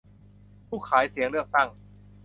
[0.67, 1.69] ผู้ขายเสียงเลือกตั้ง